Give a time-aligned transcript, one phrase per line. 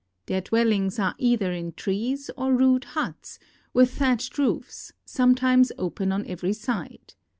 [0.25, 3.37] Their dwellings are either in trees or rude huts,
[3.71, 7.13] with thatched roofs, sometimes open on every side.